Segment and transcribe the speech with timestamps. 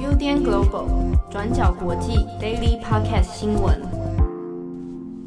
[0.00, 3.78] UDN Global 转角国际 Daily Podcast 新闻。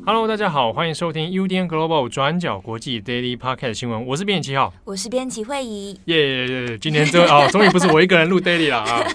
[0.03, 4.03] Hello，大家好，欢迎收听 UDN Global 转角国际 Daily Podcast 新闻。
[4.03, 5.91] 我是编辑七号，我是编辑惠仪。
[6.05, 6.77] 耶耶耶！
[6.79, 9.07] 今天这哦， 终于不是我一个人录 Daily 了啊！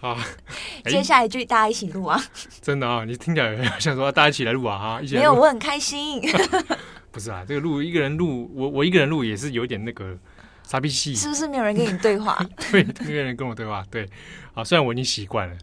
[0.00, 0.18] 好，
[0.86, 2.20] 接下一句大家一起录啊！
[2.60, 5.00] 真的啊，你听起来像说大家一起来录啊哈！
[5.00, 6.20] 一起没有，我很开心。
[7.12, 10.16] 不是啊，这个录一个人录，我我一个人录也是有点那个
[10.72, 11.14] 傻逼戏。
[11.14, 12.34] 是不是没有人跟你对话？
[12.72, 13.84] 对，没有人跟我对话。
[13.90, 14.08] 对，
[14.54, 15.54] 好，虽然我已经习惯了。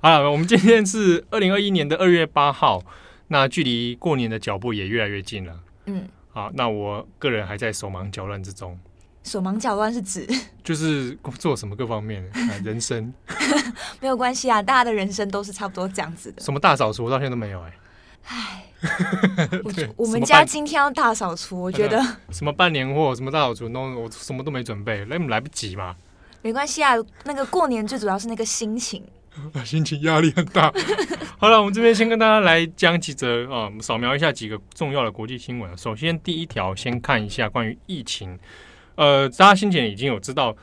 [0.00, 2.82] 好，我们今天是二零二一年的二月八号，
[3.28, 5.60] 那距离过年的脚步也越来越近了。
[5.84, 8.78] 嗯，好，那我个人还在手忙脚乱之中。
[9.22, 10.26] 手忙脚乱是指
[10.62, 13.12] 就是做什么各方面的人生
[14.00, 16.40] 没有关系啊，大家的人生都是差不多这样子的。
[16.40, 17.74] 什么大扫除，我到现在都没有哎、欸。
[18.26, 18.64] 唉，
[19.96, 25.94] 我 们家今天要大扫除，我觉得什么办年货，什么大扫除，都我什么都没准备，来来不及嘛。
[26.42, 29.02] 没关系啊，那个过年最主要是那个心情，
[29.64, 30.72] 心情压力很大。
[31.38, 35.76] 好了，我们这边先跟大家来讲几则啊，扫描一下几个重要的国际新闻。
[35.76, 38.38] 首先，第一条，先看一下关于疫情。
[38.96, 40.56] 呃，大家先前已经有知道，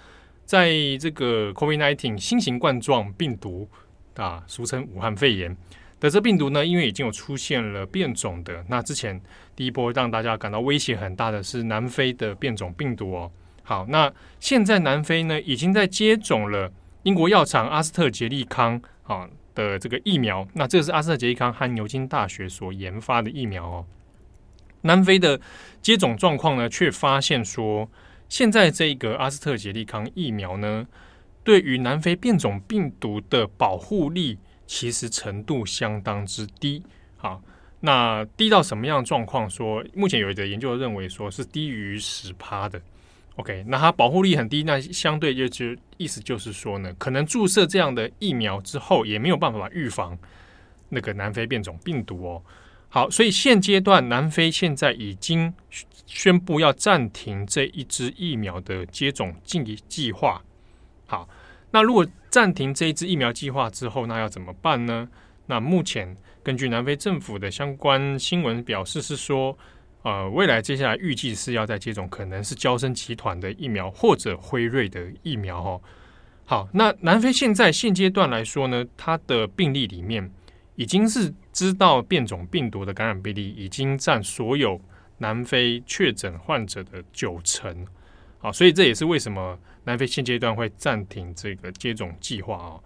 [0.45, 0.69] 在
[0.99, 3.67] 这个 COVID-19 新型冠状病毒
[4.15, 5.55] 啊，俗称武汉肺炎
[6.01, 8.65] 的这病毒呢，因为已经有出现了变种的。
[8.67, 9.21] 那之前
[9.55, 13.31] 第一波让大家感到威胁很大的是南非的变种病毒哦。
[13.63, 16.69] 好，那现在南非呢，已经在接种了
[17.03, 20.45] 英国药厂阿斯特捷利康啊的这个疫苗。
[20.53, 23.85] 那这个是阿斯特捷利康和牛津大学所研发的疫苗哦。
[24.81, 25.39] 南非的
[25.81, 27.89] 接种状况呢，却发现说。
[28.27, 30.87] 现在这个阿斯特捷利康疫苗呢，
[31.43, 34.39] 对于南非变种病毒的保护力
[34.71, 36.81] 其实程度相当之低。
[37.17, 37.41] 好，
[37.81, 39.47] 那低到什么样的状况？
[39.49, 42.81] 说目前有一个研究认为说是低于十趴的。
[43.35, 50.17] OK，那它保护力很低，那相对就就意思就是说呢，可能注射这样的疫苗之后，也没有办法预防
[50.87, 52.41] 那个南非变种病毒哦。
[52.87, 55.53] 好，所以现阶段南非现在已经
[56.05, 60.41] 宣布要暂停这一支疫苗的接种计计划。
[61.07, 61.27] 好，
[61.71, 65.07] 那如果暂停这一支疫苗计划之后，那要怎么办呢？
[65.47, 69.57] 那目前根据南非政府的相关新闻表示是说，
[70.03, 75.81] 呃，未来接下来预计是要再接种可能是娇生集团的疫苗或者辉瑞的疫苗哦。
[76.45, 80.31] 好，那南非现在现阶段来说呢，它的病例里面。
[80.75, 84.81] 已经是知道变种病毒的感染比例已经占所有
[85.19, 87.85] 南非确诊患者的九成，
[88.41, 92.83] 好，所以这也是为什么南非现阶段会暂停这个接种计划哦。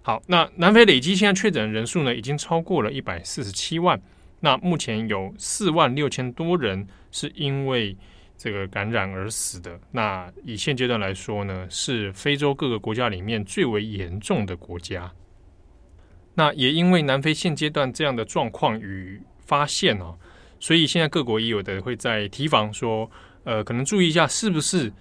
[0.00, 4.00] 好，那南非累计现在确诊人数呢，已经超过了一百四十七万，
[4.38, 7.96] 那目前有四万六千多人是因为
[8.38, 9.78] 这个感染而死的。
[9.90, 15.12] 那以现阶段来说呢，是非洲各个国家里面最为严重的国家。
[16.34, 20.16] 那也因为南非现阶段这样的状况与发现哦，
[20.60, 23.10] 所以现在各国也有的会在提防说，
[23.44, 24.92] 呃，可能注意一下是不是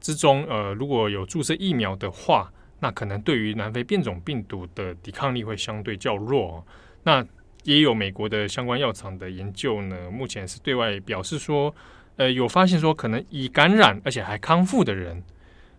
[0.00, 6.64] 之中，呃，如果有注射疫苗的话，那可能对于南非变种病毒的抵抗力会相对较弱。
[7.02, 7.24] 那
[7.64, 11.74] 也有美国的相关药厂的研究呢，目前是对外表示说，
[12.16, 15.22] 呃，有发现说可能已感染而且还康复的人。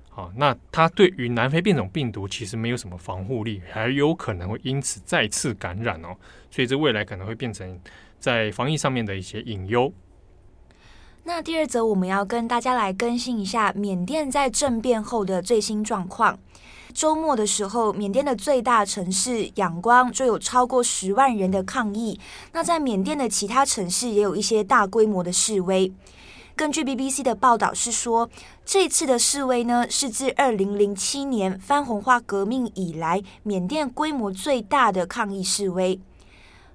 [0.09, 6.15] 好，那他对于南非变种病毒其实没有什么防护力，还有可能会因此再次感染哦，
[6.51, 7.79] 所以这未来可能会变成
[8.19, 9.91] 在防疫上面的一些隐忧。
[11.23, 16.37] 那第二则我们要跟大家来更新一下缅甸在政变后的最新状况。
[16.93, 22.19] 周末的时候，缅甸的最大城市仰光就有超过十万人的抗议，
[22.51, 25.93] 那在缅甸的其他城市也有一些大规模的示威。
[26.53, 28.29] 根据 BBC 的报道是说，
[28.65, 35.99] 这次的示威呢，是自2007年番红花革命以来，缅甸规模最大的抗议示威。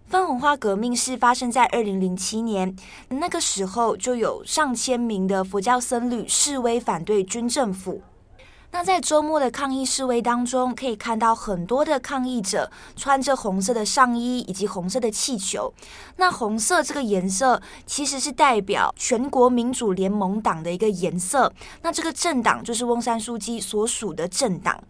[0.09, 2.77] 分红花革命是发生在2007年，
[3.09, 8.00] 那个时候就有上千名的佛教僧侣示威反对军政府。
[8.71, 15.72] 那在周末的抗议示威当中，可以看到很多的抗议者穿着红色的上衣以及红色的气球。
[16.19, 21.53] 那红色这个颜色其实是代表全国民主联盟党的一个颜色。
[21.83, 24.80] 那这个政党就是翁山苏姬所属的政党。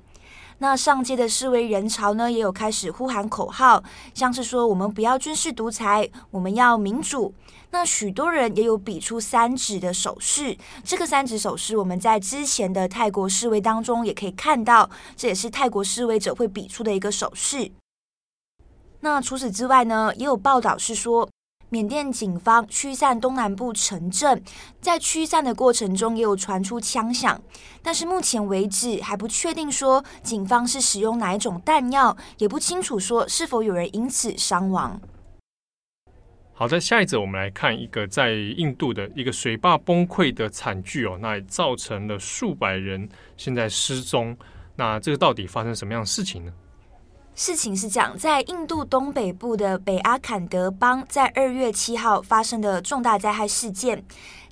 [0.58, 7.34] 那上街的示威人潮呢，也有开始呼喊口号，像是说我们不要军事独裁，我们要民主。
[7.70, 17.70] 那许多人也有比出三指的手势，这个三指手势我们在之前的泰国示威当中也可以看到，这也是泰国示威者会比出的一个手势。
[19.00, 21.28] 那除此之外呢，也有报道是说，
[21.76, 24.42] 缅甸警方驱散东南部城镇，
[24.80, 27.38] 在驱散的过程中也有传出枪响，
[27.82, 34.98] 但是目前为止还不确定说警方是使用哪一种弹药，也不清楚说是否有人因此伤亡。
[36.54, 43.06] 好的，下一则我们来看一个在印度的一个水坝崩溃的惨剧哦，那也造成了数百人
[43.36, 44.34] 现在失踪。
[44.74, 46.50] 那这个到底发生什么样的事情呢？
[47.38, 54.02] 事情是这样，在印度东北部的北阿坎德邦，在二月七号发生的重大灾害事件，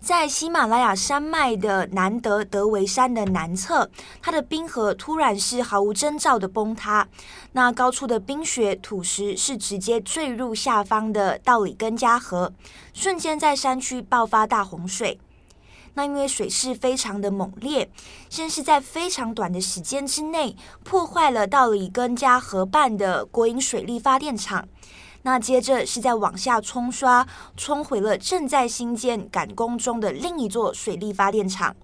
[0.03, 3.91] 在喜马拉雅山脉的南德德维山的南侧，
[4.21, 7.09] 它的冰河突然是毫无征兆的崩塌，
[7.53, 12.53] 那高处的冰雪土石是直接坠入下方的道里根加河，
[12.93, 15.19] 瞬间在山区爆发大洪水。
[15.95, 17.89] 那因为水势非常的猛烈，
[18.29, 24.67] 先是在非常短的时间之内破坏了道里根加河畔的国营水利发电厂，
[25.23, 27.27] 那接着是在往下冲刷，
[27.57, 31.77] 冲毁了正在兴建赶工中的另一座水力发电厂，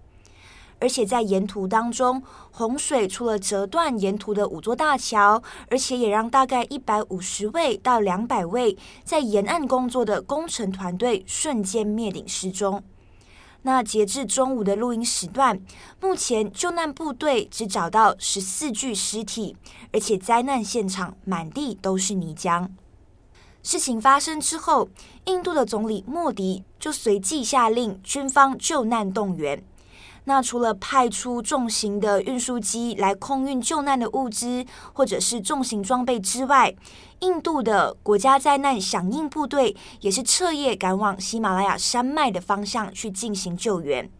[0.80, 2.20] 而且在沿途当中，
[2.50, 12.82] 洪水除了折断沿途的五座大桥，而且也让大概一百五十位到两百位在沿岸工作的工程团队瞬间灭顶失踪。
[13.62, 15.60] 那截至中午的录音时段，
[16.00, 19.56] 目前救难部队只找到十四具尸体，
[19.92, 22.68] 而且灾难现场满地都是泥浆。
[23.62, 24.88] 事情发生之后，
[25.26, 29.62] 印度的总理莫迪就随即下令军方救难动员。
[30.24, 36.74] 那除了派出重型的运输机来空运救难的物资，或者是重型装备之外，
[37.20, 44.10] 印度的国家灾难响应部队也是彻夜赶往喜马拉雅山脉的方向去进行救援。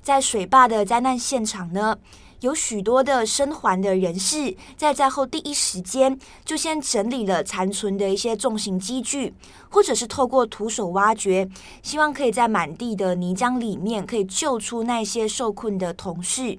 [0.00, 1.98] 在水坝的灾难现场呢，
[2.40, 9.34] 有许多的生还的人士，在灾后第一时间就先整理了残存的一些重型机具，
[9.68, 11.48] 或者是透过徒手挖掘，
[11.82, 16.58] 希望可以在满地的泥浆里面可以救出那些受困的同事。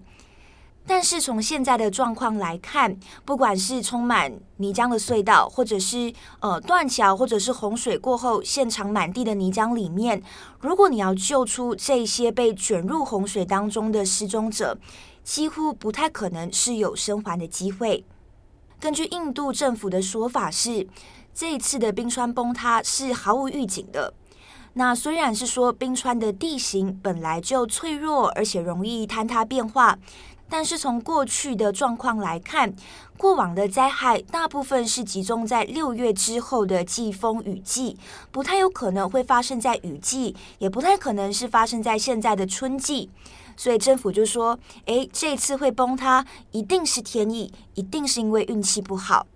[0.85, 10.19] 但是从现在的状况来看，不管是充满泥浆的隧道，或者是呃断桥，或者是洪水过后现场满地的泥浆里面，
[10.59, 14.79] 如果你要救出这些被卷入洪水当中的失踪者，
[15.23, 18.03] 几乎不太可能是有生还的机会。
[18.79, 20.87] 根据印度政府的说法是，
[21.33, 24.13] 这一次的冰川崩塌是毫无预警的。
[24.73, 29.97] 那虽然是说冰川的地形本来就脆弱，而且容易坍塌变化。
[30.51, 32.73] 但是从过去的状况来看，
[33.17, 37.95] 过往的灾害大部分是集中在六月之后的季风雨季，
[38.31, 43.11] 不太有可能会发生在雨季，也不太可能是发生在现在的春季。
[43.59, 44.57] 所以政府就说
[44.87, 49.27] ：“诶，这次会崩塌，一定是天意，一定是因为运气不好。”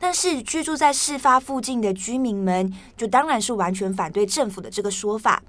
[0.00, 5.42] 但是居住在事发附近的居民们，就当然是完全反对政府的这个说法。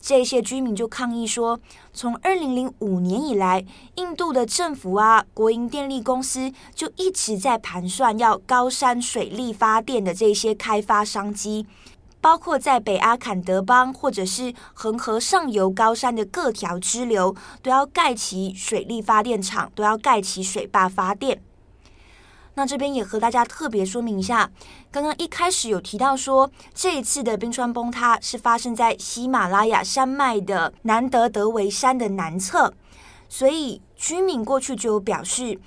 [0.00, 1.60] 这些居民就抗议说，
[1.92, 3.64] 从二零零五年以来，
[3.94, 11.64] 印度的政府啊，国营电力公司就一直在盘算要高山水力发电的这些开发商机，
[12.20, 21.40] 包括在北阿坎德邦或者是恒河上游高山的各条支流，都要盖起水力发电厂，都要盖起水坝发电。
[22.54, 24.50] 那这边也和大家特别说明一下，
[24.90, 32.74] 刚刚一开始有提到说，这一次的冰川崩塌是发生在喜马拉雅山脉的南德德维山的南侧，
[33.28, 35.60] 所以居民过去就有表示，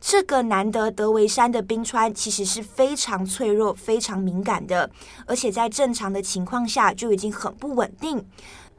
[0.00, 4.90] 这个南德德维山的冰川其实是非常脆弱、非常敏感的，
[5.26, 8.24] 而且在正常的情况下就已经很不稳定。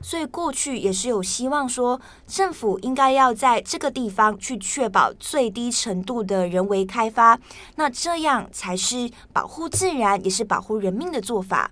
[0.01, 7.37] 所以过去也是有希望说，政府应该要在这个地方去确保最低程度的人为开发，
[7.75, 11.69] 那这样才是保护自然，也是保护人命的做法。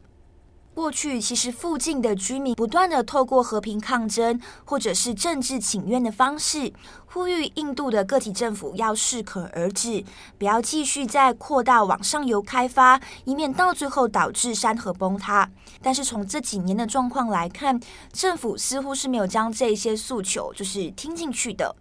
[0.77, 6.71] 过去其实附近的居民不断地透过和平抗争或者是政治请愿的方式，
[7.07, 10.03] 呼吁印度的个体政府要适可而止，
[10.37, 15.49] 不要继续再扩大往上游开发，以免到最后导致山河崩塌。
[15.81, 17.79] 但是从这几年的状况来看，
[18.13, 21.75] 政府似乎是没有将这些诉求就是听进去的。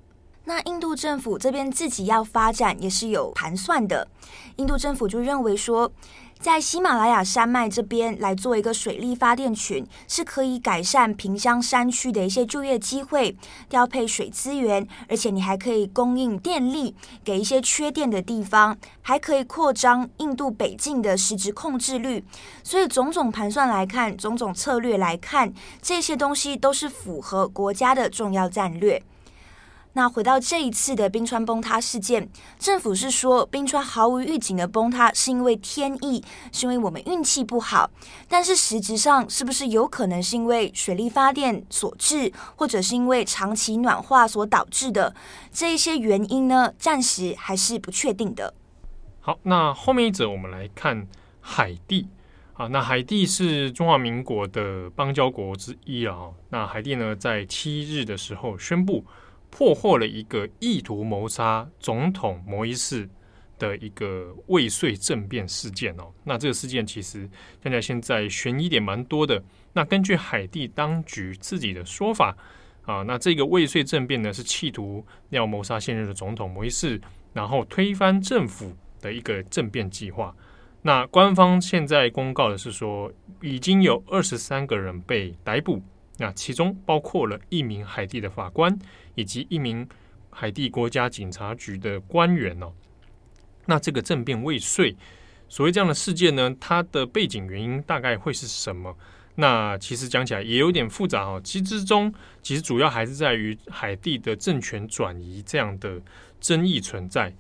[0.45, 4.09] 那印度政府这边自己要发展也是有盘算的，
[4.57, 5.93] 印度政府就认为说。
[6.39, 13.37] 在喜马拉雅山脉这边来做一个水力发电群，是可以改善萍乡山区的一些就业机会，
[13.69, 22.23] 调配水资源，而且你还可以供应电力给一些缺电的地方，还可以扩张印度北境的实质控制率。
[22.63, 25.53] 所以种种盘算来看，种种策略来看，
[25.83, 29.03] 这些东西都是符合国家的重要战略。
[29.97, 36.23] 那回到这一次的冰川崩塌事件，政府是说冰川毫无预警的崩塌是因为天意，
[36.53, 37.91] 是因为我们运气不好。
[38.29, 45.15] 但是实质上是不是有可能是因为水力发电所致，或者是因为长期暖化所导致的
[45.51, 46.75] 这一些原因呢？
[46.79, 48.53] 暂时还是不确定的。
[49.21, 51.09] 好，那后面一则我们来看
[51.41, 52.07] 海地。
[52.53, 56.29] 啊，那海地是中华民国的邦交国之一啊。
[56.51, 59.03] 那海地呢，在七日的时候宣布
[59.57, 63.09] 破获了一个意图谋杀总统摩伊士
[63.59, 66.13] 的一个未遂政变事件哦。
[66.25, 67.27] 那这个事件其实
[67.63, 69.43] 看起来现在悬疑点蛮多的。
[69.73, 72.37] 那根据海地当局自己的说法
[72.83, 77.01] 啊，那这个未遂政变呢，是企图要谋杀现任的总统摩伊士，
[77.33, 78.71] 然后推翻政府
[79.01, 80.37] 的一个政变计划。
[80.83, 83.11] 那官方现在公告的是说，
[83.41, 85.81] 已经有二十三个人被逮捕，
[86.19, 88.79] 那其中包括了一名海地的法官
[89.15, 89.87] 以及一名
[90.31, 92.73] 海地国家警察局的官员哦。
[93.67, 94.97] 那这个政变未遂，
[95.49, 98.97] 所谓这样的事件呢，它的背景原因大概会是什么？
[99.35, 101.41] 那其实讲起来也有点复杂哦。
[101.45, 106.01] 其实之中，其实主要还是在于海地的政权转移这样的
[106.41, 107.35] 争议存在。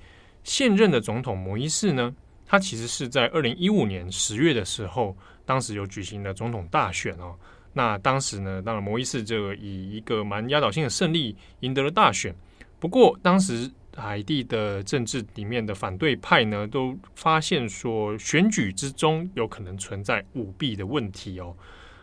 [0.44, 2.14] 现任的总统摩伊士呢，
[2.44, 7.34] 他其实是在二零一五年十月的时候，当时有举行了总统大选哦。
[7.76, 12.34] 那当时呢，当然摩伊士就以一个蛮压倒性的胜利赢得了大选。
[12.80, 21.54] 不过，当时海地的政治里面的反对派呢，都发现说选举之中有可能存在舞弊的问题哦。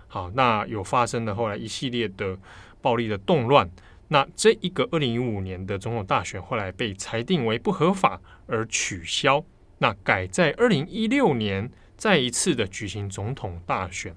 [0.07, 2.37] 好，那有发生了后来一系列的
[2.79, 3.67] 暴力的动乱。
[4.09, 9.43] 那这一个二零一五年的总统大选后来被裁定为不合法而取消。
[9.79, 14.15] 那改在二零一六年再一次的举行总统大选，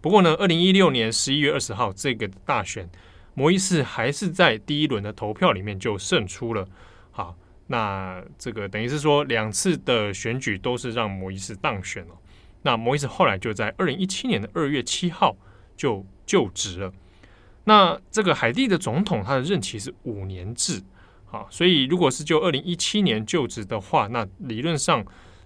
[0.00, 2.88] 不过呢，二零一六年十一月二十号这个大选，
[3.34, 6.66] 摩伊士还是在第一轮的投票里面就胜出了。
[7.10, 7.36] 好，
[7.66, 12.14] 那这个等于是说两次的选举都是让摩伊士当选了。
[12.62, 15.36] 那摩伊士后来就在二零一七年的二月七号
[15.76, 16.92] 就就职了。
[17.64, 20.82] 那这个海地的总统他的任期是五年制。
[21.26, 25.04] 好，所以如果是就二零一七年就职的话，那理论上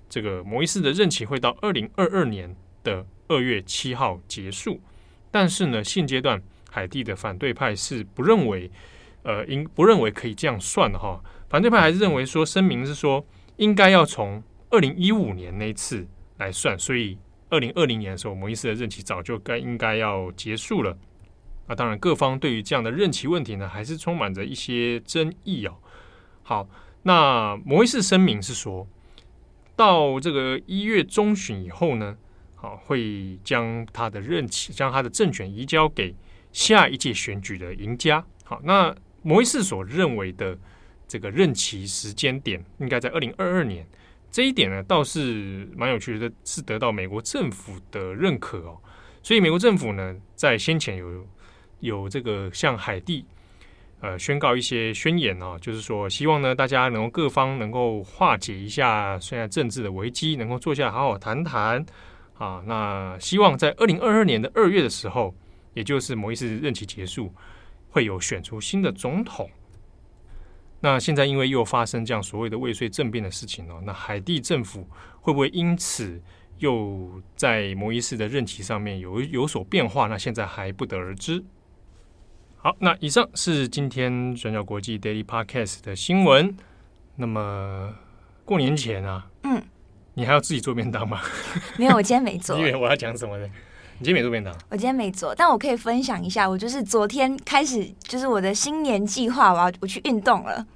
[0.09, 4.81] 这个摩伊士的任期会到二零二二年的二月七号结束。
[5.31, 8.71] 但是呢，现阶段海地的反对派是不认为，
[9.23, 11.23] 呃，应不认为可以这样算的哈。
[11.49, 13.25] 反对派还是认为说，声明是说
[13.57, 16.07] 应该要从二零一五年那次
[16.39, 17.19] 来算，所以
[17.51, 20.97] 二零二零年的时候，摩伊斯的任期早就该应该要结束了。
[21.67, 25.77] 啊，当然，各方对于这样的任期问题呢，还是充满着一些争议哦。
[26.43, 26.69] 好，
[27.05, 28.87] 那摩伊斯声明是说，
[29.77, 32.17] 到这个一月中旬以后呢，
[32.62, 36.14] 好，会将他的任期、将他的政权移交给
[36.52, 38.25] 下一届选举的赢家。
[38.45, 40.57] 好，那摩伊斯所认为的
[41.09, 43.85] 这个任期时间点，应该在二零二二年。
[44.31, 48.78] 这一点呢，倒是蛮有趣的，是得到美国政府的认可哦。
[49.21, 51.26] 所以，美国政府呢，在先前有。
[51.83, 53.26] 有这个向海地
[53.99, 61.85] 呃宣告一些宣言啊，就是说希望呢大家能够各方能够化解一下现在政治的危机，能够坐下来好好谈谈
[62.43, 62.63] 啊。
[62.67, 65.35] 那希望在二零二二年的二月的时候，
[65.75, 67.33] 也就是摩伊士任期结束，
[67.91, 69.49] 会有选出新的总统。
[70.81, 74.89] 那现在因为又发生这样所谓的未遂政变的事情哦，那海地政府
[75.21, 76.21] 会不会因此
[76.59, 80.09] 又在摩伊士的任期上面有有所变化？
[80.09, 81.45] 那现在还不得而知。
[82.57, 86.57] 好，那以上是今天转角国际 Daily Podcast 的新闻。
[87.15, 87.95] 那么
[88.45, 89.63] 过年前啊，嗯，
[90.14, 91.21] 你还要自己做便当吗？
[91.76, 92.57] 没有，我今天没做。
[92.57, 93.47] 你以为我要讲什么呢？
[93.99, 94.52] 你今天没做便当？
[94.69, 100.66] 我今天没做，但我可以分享一下，我就是昨天开始，就是我的新年计划，我要我去运动了。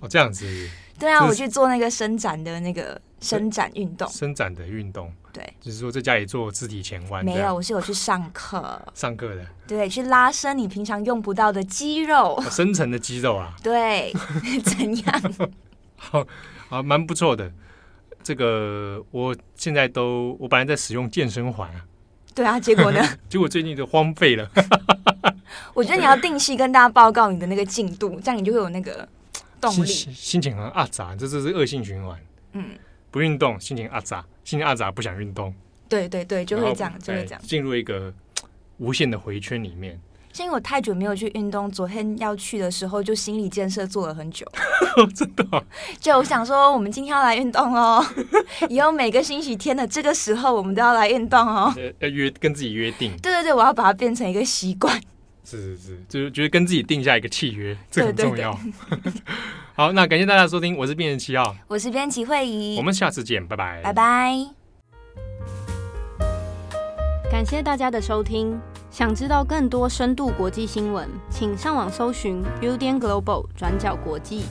[0.00, 0.46] 哦，这样子。
[0.98, 4.08] 对啊，我去做那个伸展的那个伸展运动。
[4.08, 5.12] 伸展的运动。
[5.32, 7.24] 对，就是说在家里做肢体前弯。
[7.24, 8.80] 没有，我是有去上课。
[8.94, 9.44] 上课的。
[9.66, 12.40] 对，去拉伸你平常用不到的肌肉。
[12.48, 13.52] 深层的肌肉啊。
[13.60, 14.14] 对，
[14.64, 15.34] 怎样？
[15.96, 16.24] 好，
[16.68, 17.50] 好，蛮不错的。
[18.24, 21.84] 这个我现在都，我本来在使用健身环啊。
[22.34, 23.00] 对啊，结果呢？
[23.28, 24.50] 结果最近就荒废了。
[25.74, 29.06] 我觉得你要定期跟大家报告你的那个进度，这样你就会有那个
[29.60, 29.86] 动力。
[29.86, 32.18] 心，心情很阿杂，这这是恶性循环。
[32.54, 32.70] 嗯。
[33.10, 35.54] 不运动，心情阿杂，心情阿杂，不想运动。
[35.88, 38.12] 对对对，就会这样，就会这样，进入一个
[38.78, 40.00] 无限的回圈里面。
[40.36, 44.44] 是因为我太久没有去运动，昨天要去的时候就心理建设做了很久。
[45.14, 45.64] 真的？
[46.00, 48.04] 就我想说，我们今天要来运动哦，
[48.68, 51.72] 以后每个星期天的这个时候，我们都要来运动哦。
[52.00, 53.16] 要约跟自己约定。
[53.22, 55.00] 对对对，我要把它变成一个习惯。
[55.44, 58.58] 是是是，就是觉得跟自己定下一个契约，这很重要。
[59.76, 64.34] 好，那感谢大家收听，我是编七号，我是编辑惠仪，我们下次见，拜拜，拜拜。
[67.30, 68.60] 感谢大家的收听。
[68.94, 74.44] 想知道更多深度国际新闻请上网搜寻 building global 转角国际。